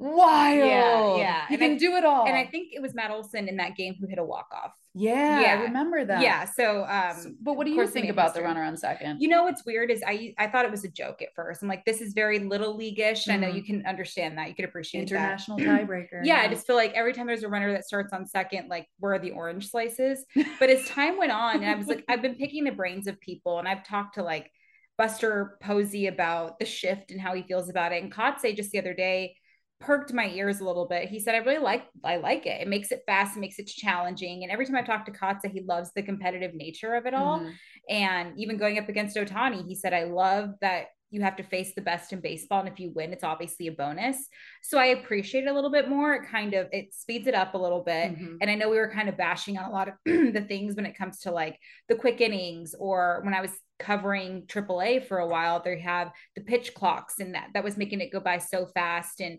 [0.00, 0.58] Wild.
[0.58, 1.46] Yeah, yeah.
[1.48, 2.26] He And I- can do it all.
[2.26, 4.74] And I think it was Matt Olson in that game who hit a walk off.
[4.94, 5.58] yeah, Yeah.
[5.58, 6.20] I remember that.
[6.22, 6.44] Yeah.
[6.46, 8.44] So, um, So- but what do you think about the history.
[8.44, 9.20] runner on second?
[9.20, 11.62] You know what's weird is I I thought it was a joke at first.
[11.62, 13.28] I'm like, this is very little leagueish.
[13.28, 14.48] I know you can understand that.
[14.48, 15.66] You can appreciate International that.
[15.86, 16.20] tiebreaker.
[16.24, 18.86] Yeah, I just feel like every time there's a runner that starts on second, like
[18.98, 20.24] where are the orange slices?
[20.58, 23.20] But as time went on, and I was like, I've been picking the brains of
[23.20, 24.50] people, and I've talked to like
[24.98, 28.02] Buster Posey about the shift and how he feels about it.
[28.02, 29.36] And Kotsay just the other day
[29.80, 31.08] perked my ears a little bit.
[31.08, 32.60] He said, I really like I like it.
[32.60, 34.42] It makes it fast, it makes it challenging.
[34.42, 37.40] And every time I talk to Kotsay, he loves the competitive nature of it all.
[37.40, 37.54] Mhm.
[37.88, 41.74] And even going up against Ohtani, he said, I love that you have to face
[41.74, 42.60] the best in baseball.
[42.60, 44.28] And if you win, it's obviously a bonus.
[44.62, 46.14] So I appreciate it a little bit more.
[46.14, 48.12] It kind of it speeds it up a little bit.
[48.16, 48.36] Mhm.
[48.40, 50.86] And I know we were kind of bashing on a lot of the things when
[50.86, 55.26] it comes to like the quick innings or when I was covering AAA for a
[55.26, 58.66] while, they have the pitch clocks and that that was making it go by so
[58.66, 59.20] fast.
[59.20, 59.38] And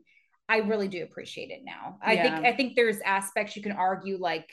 [0.52, 1.98] I really do appreciate it now.
[2.02, 4.48] I think I think there's aspects you can argue like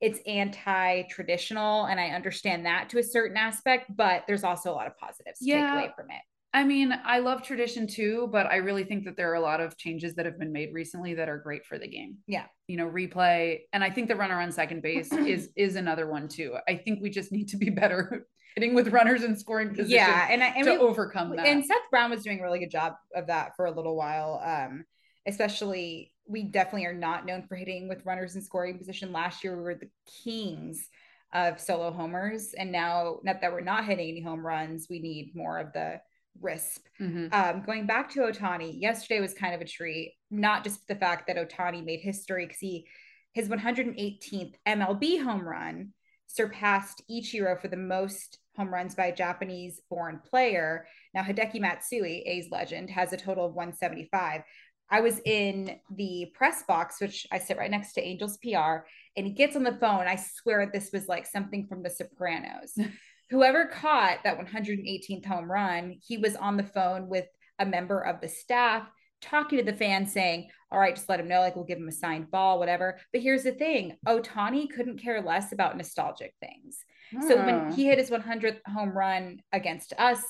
[0.00, 4.86] it's anti-traditional and I understand that to a certain aspect, but there's also a lot
[4.86, 5.74] of positives to Yeah.
[5.74, 6.20] take away from it.
[6.54, 9.60] I mean, I love tradition too, but I really think that there are a lot
[9.60, 12.18] of changes that have been made recently that are great for the game.
[12.26, 12.46] Yeah.
[12.68, 16.26] You know, replay, and I think the runner on second base is is another one
[16.28, 16.56] too.
[16.66, 20.26] I think we just need to be better hitting with runners in scoring position Yeah,
[20.30, 21.46] and I and to we- overcome that.
[21.46, 24.40] and Seth Brown was doing a really good job of that for a little while.
[24.44, 24.84] Um,
[25.28, 29.12] especially we definitely are not known for hitting with runners in scoring position.
[29.12, 29.90] Last year we were the
[30.24, 30.88] kings
[31.32, 35.36] of solo homers, and now not that we're not hitting any home runs, we need
[35.36, 36.00] more of the
[36.42, 36.80] risp.
[37.00, 37.32] Mhm.
[37.32, 40.14] Um, going back to Ohtani, yesterday was kind of a treat.
[40.30, 42.88] Not just the fact that Ohtani made history because he
[43.32, 45.92] his 118th MLB home run
[46.26, 50.86] surpassed Ichiro for the most home runs by a Japanese born player.
[51.14, 54.42] Now, Hideki Matsui, A's legend, has a total of 175.
[54.90, 58.84] I was in the press box, which I sit right next to Angels PR,
[59.16, 60.06] and he gets on the phone.
[60.06, 62.72] I swear this was like something from The Sopranos.
[63.30, 67.26] Whoever caught that 118th home run, he was on the phone with
[67.58, 68.88] a member of the staff
[69.20, 71.88] talking to the fans saying, All right, just let him know, like we'll give him
[71.88, 72.98] a signed ball, whatever.
[73.12, 76.78] But here's the thing Ohtani couldn't care less about nostalgic things.
[77.26, 77.72] So when Oh.
[77.74, 80.22] he hit his 100th home run against us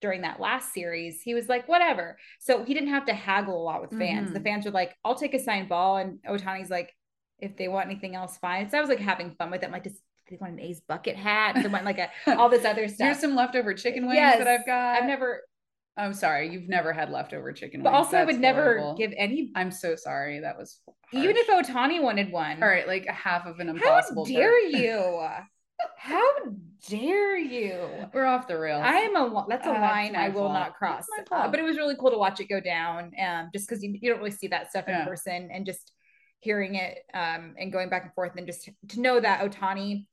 [0.00, 2.18] during that last series, he was like, whatever.
[2.40, 4.32] So he didn't have to haggle a lot with fans.
[4.32, 4.44] The Mhm.
[4.44, 5.96] fans were like, I'll take a signed ball.
[5.96, 6.94] And Ohtani's like,
[7.40, 8.70] if they want anything else, fine.
[8.70, 9.66] So I was like having fun with it.
[9.66, 11.56] I'm like, does they want an A's bucket hat?
[11.62, 13.06] They want like a, all this other stuff.
[13.06, 14.98] Here's some leftover chicken wings Yes, that I've got.
[14.98, 15.42] I've never,
[15.96, 18.04] I'm sorry, you've never had leftover chicken but wings.
[18.06, 18.96] also I would never horrible.
[18.96, 20.40] give any, I'm so sorry.
[20.40, 20.80] That was
[21.12, 22.62] even if Ohtani wanted one.
[22.62, 24.24] all right, like a half of an impossible.
[24.26, 25.26] How dare you?
[25.98, 26.22] How
[26.88, 27.76] dare you?
[28.14, 28.82] We're off the rails.
[28.84, 30.52] I am a that's a Uh, line I will fault.
[30.52, 31.04] not cross.
[31.30, 33.96] Uh, but it was really cool to watch it go down, um, just because you,
[34.00, 35.04] you don't really see that stuff in Yeah.
[35.04, 35.92] person, and just
[36.40, 40.06] hearing it um, and going back and forth, and just to know that Ohtani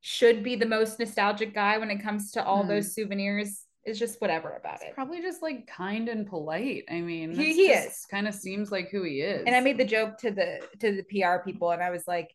[0.00, 2.68] should be the most nostalgic guy when it comes to all Mhm.
[2.68, 4.94] those souvenirs is just whatever about It's it.
[4.94, 6.84] probably just like kind and polite.
[6.88, 8.06] I mean, He- he is.
[8.06, 9.42] Kind of seems like who he is.
[9.44, 12.30] And I made the joke to the to the PR people, and I was like,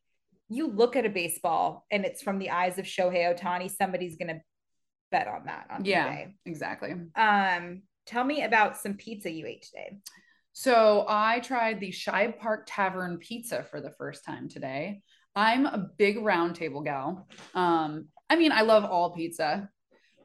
[0.49, 3.69] "You look at a baseball, and it's from the eyes of Shohei Ohtani.
[3.69, 4.41] Somebody's gonna
[5.11, 6.95] bet on that on yeah, eBay." exactly.
[7.15, 9.97] Um, tell me about some pizza you ate today.
[10.53, 15.01] So I tried the Shibe Park Tavern pizza for the first time today.
[15.35, 17.27] I'm a big round table gal.
[17.53, 19.69] Um, I mean, I love all pizza,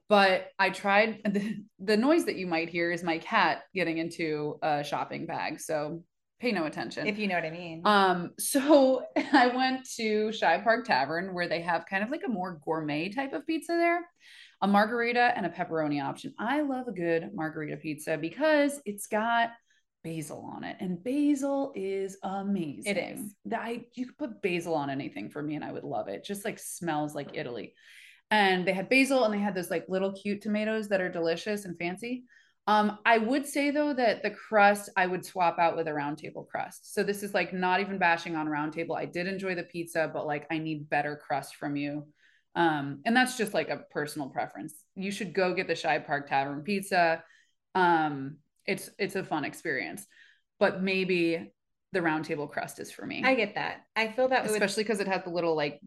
[0.08, 4.58] but I tried the, the noise that you might hear is my cat getting into
[4.62, 5.60] a shopping bag.
[5.60, 6.02] So
[6.42, 7.06] pay no attention.
[7.06, 7.82] If you know what I mean.
[7.84, 12.30] Um, so I went to Shibe Park Tavern where they have kind of like a
[12.30, 14.00] more gourmet type of pizza there,
[14.60, 16.34] a margarita and a pepperoni option.
[16.38, 19.50] I love a good margarita pizza because it's got
[20.02, 22.96] basil on it, and basil is amazing.
[22.96, 23.34] It is.
[23.56, 26.24] I you could put basil on anything for me, and I would love it.
[26.24, 27.72] Just like smells like Italy.
[28.32, 31.66] And they had basil, and they had those like little cute tomatoes that are delicious
[31.66, 32.24] and fancy.
[32.68, 36.18] Um, I would say though that the crust I would swap out with a round
[36.18, 36.94] table crust.
[36.94, 38.94] So this is like not even bashing on round table.
[38.94, 42.06] I did enjoy the pizza, but like I need better crust from you.
[42.54, 44.74] Um, and that's just like a personal preference.
[44.94, 47.24] You should go get the Shibe Park Tavern pizza.
[47.74, 50.06] Um, it's it's a fun experience,
[50.60, 51.52] but maybe
[51.92, 53.22] the round table crust is for me.
[53.24, 53.78] I get that.
[53.96, 55.80] I feel that especially because it had the little like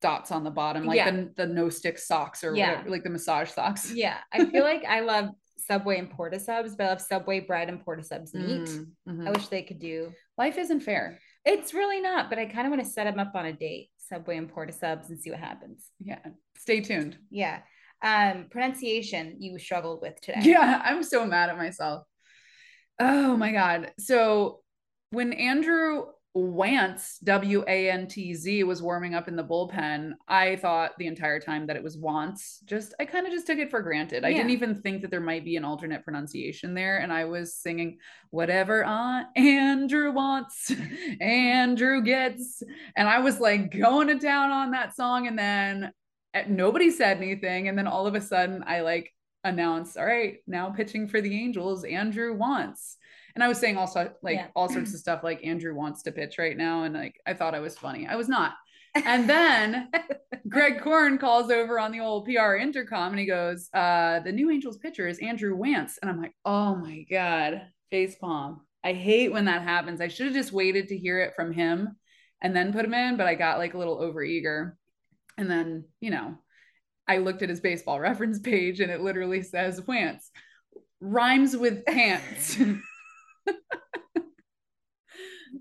[0.00, 1.10] dots on the bottom, like Yeah.
[1.10, 2.70] the the no stick socks or Yeah.
[2.70, 3.92] whatever, like the massage socks.
[3.92, 4.16] yeah.
[4.32, 5.28] I feel like I love
[5.66, 8.68] Subway and Port of Subs, but I love Subway bread and Port of Subs meat.
[8.68, 9.28] Mm, mhm.
[9.28, 10.12] I wish they could do.
[10.36, 11.18] Life isn't fair.
[11.44, 13.90] It's really not, but I kind of want to set them up on a date,
[13.98, 15.84] Subway and Port of Subs, and see what happens.
[16.00, 16.20] Yeah.
[16.58, 17.16] Stay tuned.
[17.30, 17.60] Yeah.
[18.02, 20.40] Um, pronunciation you struggled with today.
[20.42, 22.04] Yeah, I'm so mad at myself.
[22.98, 23.92] Oh my God.
[23.98, 24.60] So
[25.10, 30.56] when Andrew Wantz, W A N T Z, was warming up in the bullpen, I
[30.56, 32.60] thought the entire time that it was Wants.
[32.64, 34.24] Just, I kind of just took it for granted.
[34.24, 36.98] I didn't even think that there might be an alternate pronunciation there.
[36.98, 37.98] And I was singing,
[38.30, 40.72] whatever Aunt Andrew wants,
[41.20, 42.62] Andrew gets.
[42.96, 45.26] And I was like going to town on that song.
[45.26, 45.92] And then
[46.34, 47.68] uh, nobody said anything.
[47.68, 49.12] And then all of a sudden, I like,
[49.44, 52.96] announced, all right, now pitching for the Angels, Andrew wants.
[53.34, 54.48] And I was saying also like Yeah.
[54.54, 56.84] all sorts of stuff like Andrew wants to pitch right now.
[56.84, 58.06] And like I thought I was funny.
[58.06, 58.52] I was not.
[58.94, 59.88] And then
[60.48, 64.50] Greg Korn calls over on the old PR intercom and he goes, uh, the new
[64.50, 65.98] Angels pitcher is Andrew Wance.
[66.02, 68.60] And I'm like, oh my God, face palm.
[68.84, 70.00] I hate when that happens.
[70.00, 71.96] I should have just waited to hear it from him
[72.42, 74.76] and then put him in, but I got like a little over eager.
[75.38, 76.36] And then, you know,
[77.08, 80.30] I looked at his baseball reference page and it literally says Wance
[81.00, 82.58] rhymes with pants.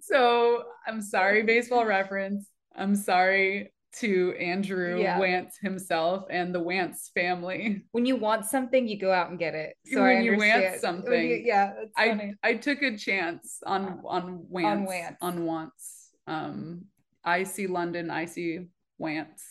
[0.02, 2.48] so I'm sorry, baseball reference.
[2.76, 5.20] I'm sorry to Andrew Yeah.
[5.20, 7.84] Wance himself and the Wance family.
[7.91, 9.76] When you want something, you go out and get it.
[9.86, 10.39] So When I you want.
[10.39, 12.34] When you- something, yeah, I.
[12.41, 15.17] I took a chance on on Wance Wance.
[15.22, 16.10] on Wance.
[16.28, 16.86] Um,
[17.24, 18.10] I see London.
[18.10, 18.67] I see
[18.98, 19.44] Wance.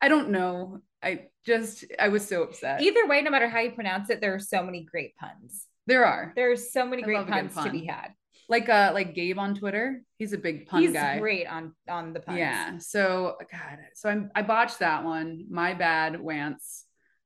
[0.00, 0.80] I don't know.
[1.02, 2.82] I just I was so upset.
[2.82, 5.66] Either way, no matter how you pronounce it, there are so many great puns.
[5.86, 8.08] There are There are so many I great love a good puns to be had.
[8.48, 10.02] like uh like Gabe on Twitter.
[10.18, 11.18] He's a big pun He's guy.
[11.18, 12.38] great on on the puns.
[12.38, 12.78] Yeah.
[12.78, 15.46] So God, so I'm I botched that one.
[15.50, 16.84] My bad, Wance.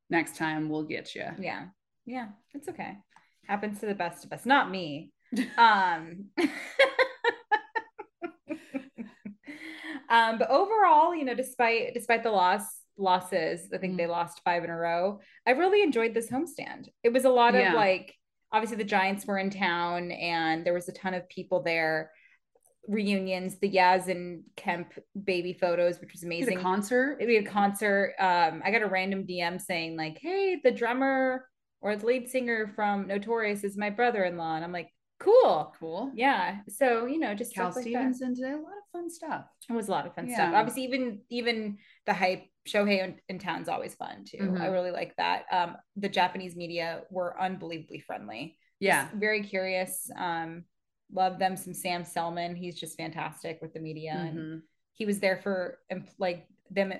[0.09, 1.25] Next time we'll get you.
[1.39, 1.67] yeah,
[2.05, 2.29] yeah.
[2.55, 2.97] It's okay.
[3.47, 4.47] Happens to the best of us.
[4.47, 5.11] Not me.
[5.59, 6.27] um.
[10.09, 10.39] um.
[10.39, 12.63] But overall, you know, despite despite the loss
[12.99, 13.99] losses, I think Mm.
[13.99, 15.21] they lost five in a row.
[15.47, 16.89] I really enjoyed this homestand.
[17.03, 17.71] It was a lot Yeah.
[17.71, 18.15] of like
[18.53, 22.11] obviously the Giants were in town and there was a ton of people there.
[22.89, 24.93] Reunions, the Yaz and Kemp
[25.25, 26.59] baby photos, which was amazing.
[26.59, 27.19] a concert.
[27.21, 28.15] we had a concert.
[28.21, 31.49] Um, I got a random DM saying like, "Hey, the drummer
[31.81, 36.13] or the lead singer from Notorious is my brother-in-law," and I'm like, "Cool, Cool.
[36.15, 37.93] yeah." So you know, just Cal stuff like.
[37.93, 39.45] Did a lot of fun stuff.
[39.69, 40.55] It was a lot of fun stuff.
[40.55, 44.39] Obviously, even even the hype Shohei in, in town's always fun too.
[44.39, 44.61] Mhm.
[44.61, 45.45] I really like that.
[45.51, 48.59] Um, the Japanese media were unbelievably friendly.
[48.81, 49.05] Yeah.
[49.05, 50.11] Just very curious.
[50.17, 50.65] Um,
[51.13, 52.57] love them some Sam Selman.
[52.57, 54.63] He's just fantastic with the media and Mhm.
[54.95, 55.79] he was there for
[56.19, 56.93] like them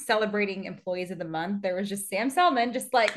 [0.00, 1.62] celebrating employees of the month.
[1.62, 3.12] There was just Sam Selman, just like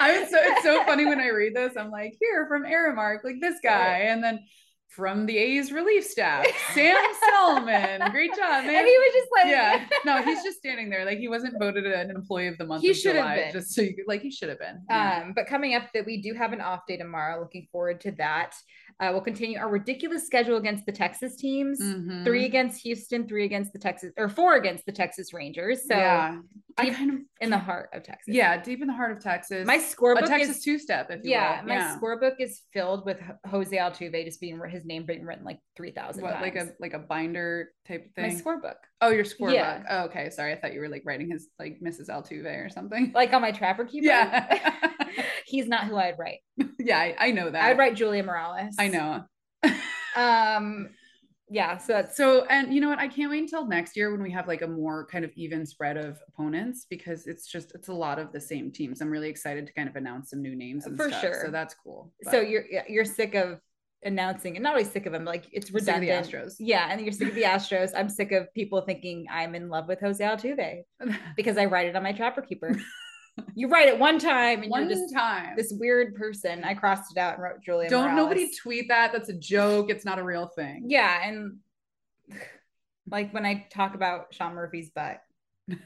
[0.00, 1.76] I was so it's so funny when I read this.
[1.76, 4.40] I'm like, here from Aramark, like this guy, and then
[4.88, 6.96] from the A's relief staff, Sam
[7.30, 8.10] Selman.
[8.10, 8.74] Great job, man.
[8.74, 11.04] and he was just like, yeah, no, he's just standing there.
[11.04, 12.82] Like he wasn't voted an employee of the month.
[12.82, 13.52] He should have been.
[13.52, 14.82] Just so you like he should have been.
[14.88, 15.24] Yeah.
[15.26, 17.38] Um, but coming up, that we do have an off day tomorrow.
[17.38, 18.54] Looking forward to that.
[19.00, 21.80] Uh, we'll continue our ridiculous schedule against the Texas teams.
[21.80, 22.24] Mhm.
[22.24, 25.86] Three against Houston, three against the Texas, or four against the Texas Rangers.
[25.86, 26.38] So yeah,
[26.80, 28.34] deep kind of in the heart of Texas.
[28.34, 29.64] yeah, deep in the heart of Texas.
[29.64, 31.68] my scorebook a Texas is two step, if you yeah, will.
[31.68, 31.96] my yeah.
[31.96, 36.22] scorebook is filled with Jose Altuve just being his name being written like three thousand
[36.24, 36.42] What times.
[36.42, 38.40] like a like a binder type of my thing.
[38.42, 39.54] scorebook, oh, your scorebook.
[39.54, 39.82] Yeah.
[39.88, 40.52] Oh, okay, sorry.
[40.52, 42.08] I thought you were like writing his like Mrs.
[42.08, 43.12] Altuve or something.
[43.14, 44.06] like on my Trapper Keeper.
[44.06, 44.72] Yeah.
[45.46, 46.40] he's not who I'd write.
[46.78, 47.62] yeah, I, I know that.
[47.64, 48.74] I'd write Julia Morales.
[48.78, 49.24] I know.
[50.16, 50.88] Um,
[51.48, 51.76] yeah.
[51.78, 52.98] So that's So, and you know what?
[52.98, 55.64] I can't wait until next year when we have like a more kind of even
[55.64, 59.00] spread of opponents because it's just it's a lot of the same teams.
[59.00, 61.20] I'm really excited to kind of announce some new names and For stuff.
[61.20, 61.42] sure.
[61.44, 62.12] So that's cool.
[62.30, 63.60] so you're you're sick of
[64.04, 66.54] announcing and not only sick of them like it's sick of the Astros.
[66.60, 69.88] yeah and you're sick of the astros i'm sick of people thinking i'm in love
[69.88, 70.82] with jose altuve
[71.34, 72.78] because i write it on my trapper keeper
[73.54, 75.54] you write it one time and one you're just time.
[75.56, 79.12] this weird person i crossed it out and wrote julia Don't nobody tweet that.
[79.12, 79.90] That's a joke.
[79.90, 80.84] It's not a real thing.
[80.86, 81.58] yeah and
[83.10, 85.20] like when i talk about sean murphy's butt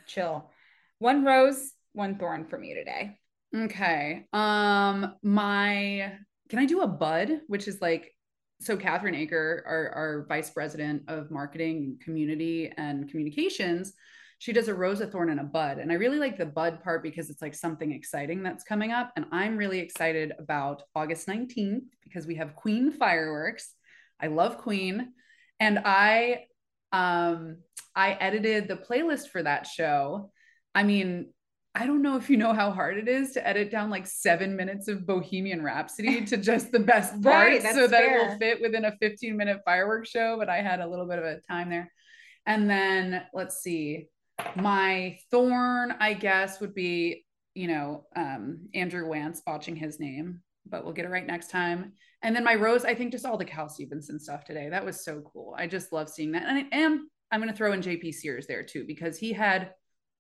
[0.07, 0.51] chill
[0.99, 3.19] one rose one thorn for me today
[3.55, 4.27] Okay.
[4.33, 6.13] Um, my
[6.49, 8.15] can I do a bud, which is like
[8.61, 13.93] so Catherine Aker, our, our vice president of marketing, community, and communications,
[14.43, 15.79] she does a rose, a thorn, and a bud.
[15.79, 19.13] And I really like the bud part because it's like something exciting that's coming up.
[19.15, 23.73] And I'm really excited about August 19th because we have Queen fireworks.
[24.21, 25.13] I love Queen.
[25.61, 26.47] And I
[26.91, 27.59] um
[27.95, 30.33] I edited the playlist for that show.
[30.75, 31.33] I mean,
[31.77, 34.57] I don't know if you know how hard it is to edit down like seven
[34.57, 38.61] minutes of Bohemian Rhapsody to just the best Right, parts so that it will fit
[38.61, 40.37] within a 15 minute fireworks show.
[40.37, 41.93] But I had a little bit of a time there.
[42.45, 44.09] And then let's see,
[44.57, 50.85] my thorn, I guess, would be, you know, um, Andrew Wance botching his name, but
[50.85, 51.93] we'll get it right next time.
[52.23, 54.69] And then my rose, I think just all the Cal Stevenson stuff today.
[54.69, 55.55] That was so cool.
[55.59, 56.45] I just love seeing that.
[56.47, 59.73] And, I, and I'm going to throw in JP Sears there too, because he had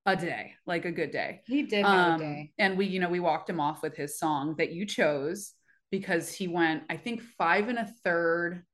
[0.05, 1.43] a day, like a good day.
[1.47, 4.73] he did Um, and we, you know, we walked him off with his song that
[4.73, 5.53] you chose
[5.91, 8.65] because he went, I think, five and a third.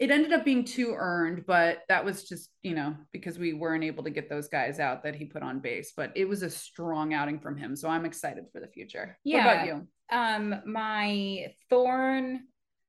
[0.00, 3.84] It ended up being two earned, but that was just, you know, because we weren't
[3.84, 5.92] able to get those guys out that he put on base.
[5.96, 7.76] But it was a strong outing from him.
[7.76, 9.16] So I'm excited for the future.
[9.22, 9.52] What Yeah.
[9.54, 9.88] about you?
[10.10, 12.40] Um, my thorn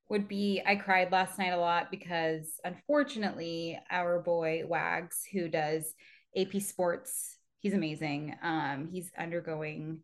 [0.10, 5.94] would be I cried last night a lot because unfortunately our boy Wags, who does
[6.36, 8.36] AP Sports, he's amazing.
[8.44, 10.02] Um, he's undergoing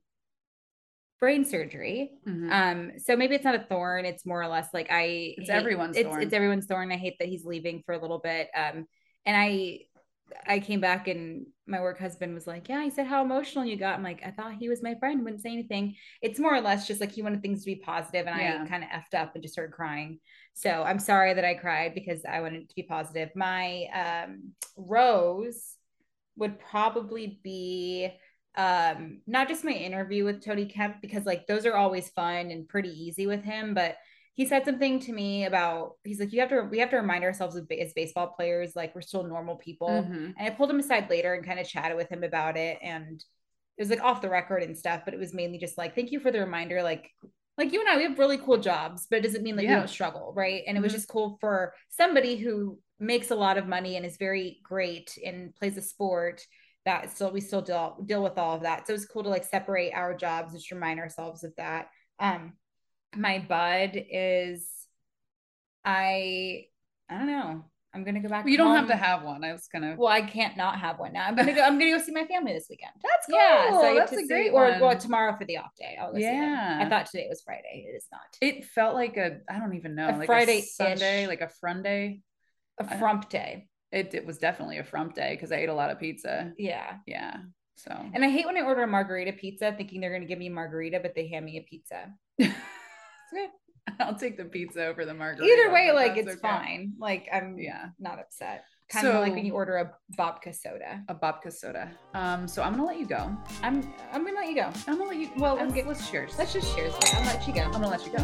[1.22, 2.12] brain surgery.
[2.28, 2.52] Mhm.
[2.52, 5.56] Um, so maybe it's not a thorn, it's more or less like I It's hate-
[5.56, 6.24] everyone's it's, thorn.
[6.24, 6.92] It's everyone's thorn.
[6.92, 8.50] I hate that he's leaving for a little bit.
[8.54, 8.88] Um,
[9.26, 9.82] and I
[10.48, 13.76] I came back and my work husband was like, Yeah, he said how emotional you
[13.76, 13.96] got.
[13.96, 15.96] I'm like, I thought he was my friend, wouldn't say anything.
[16.22, 18.64] It's more or less just like he wanted things to be positive, and Yeah.
[18.64, 20.20] I kind of effed up and just started crying.
[20.54, 23.30] So I'm sorry that I cried because I wanted it to be positive.
[23.36, 25.76] My um rose
[26.38, 28.10] would probably be
[28.58, 32.68] um not just my interview with Tony Kemp because like those are always fun and
[32.68, 33.96] pretty easy with him, but
[34.34, 37.24] he said something to me about he's like you have to we have to remind
[37.24, 40.34] ourselves of, as baseball players like we're still normal people Mhm.
[40.38, 43.24] and I pulled him aside later and kind of chatted with him about it and
[43.78, 46.12] it was like off the record and stuff but it was mainly just like thank
[46.12, 47.10] you for the reminder like
[47.58, 49.74] like you and I we have really cool jobs but it doesn't mean like we
[49.76, 50.96] don't struggle right and it was Mhm.
[50.96, 55.54] just cool for somebody who makes a lot of money and is very great and
[55.56, 56.46] plays a sport
[56.86, 59.44] that still we still deal deal with all of that so it's cool to like
[59.46, 61.88] separate our jobs just remind ourselves of that
[62.20, 62.54] um
[63.16, 64.68] my bud is
[65.84, 66.66] I
[67.10, 69.44] I don't know I'm gonna go back You don't have to have one.
[69.44, 69.96] I was gonna.
[69.98, 71.26] Well, I can't not have one now.
[71.28, 71.62] I'm gonna go.
[71.62, 72.94] I'm gonna go see my family this weekend.
[73.04, 73.96] That's Yeah, so cool.
[73.96, 74.80] That's a great or one.
[74.80, 75.98] well tomorrow for the off day.
[76.00, 76.42] I'll go see them.
[76.42, 76.84] Yeah.
[76.86, 77.86] I thought today was Friday.
[77.90, 78.22] It is not.
[78.40, 80.64] it felt like a I don't even know A like Friday-ish.
[80.64, 82.22] a Sunday, like a front day.
[82.80, 83.68] A frump day.
[83.92, 86.54] It, it was definitely a frump day because I ate a lot of pizza.
[86.58, 86.98] Yeah.
[87.06, 87.38] Yeah.
[87.76, 90.48] So And I hate when I order a margarita pizza thinking they're gonna give me
[90.48, 92.14] a margarita, but they hand me a pizza.
[92.40, 92.52] It's
[93.34, 93.50] good.
[94.00, 95.46] I'll take the pizza over the margarita.
[95.52, 96.40] Either way, like it's okay.
[96.42, 96.94] fine.
[97.00, 97.90] Like I'm Yeah.
[98.00, 98.66] not upset.
[98.92, 101.02] Kind of like when you order a babka soda.
[101.08, 101.90] A babka soda.
[102.14, 103.32] Um, so I'm gonna let you go.
[103.64, 104.70] I'm I'm gonna let you go.
[104.88, 105.30] I'm gonna let you.
[105.38, 106.38] Well, let's, let's- let's cheers.
[106.38, 106.94] Let's just cheers.
[107.14, 107.62] I'll let you go.
[107.62, 108.18] I'm gonna let you go.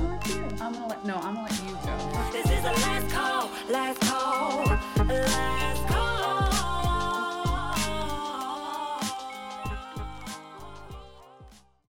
[0.62, 1.15] I'm gonna let no.
[1.15, 2.32] I'm gonna let you go.
[2.34, 4.65] This is the last call, last call,
[5.06, 5.96] last call.